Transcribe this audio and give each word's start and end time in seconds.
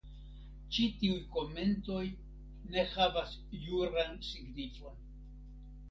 Ĉi 0.77 0.85
tiuj 1.01 1.17
komentoj 1.35 2.01
ne 2.73 2.89
havas 2.97 3.39
juran 3.69 4.21
signifon. 4.33 5.03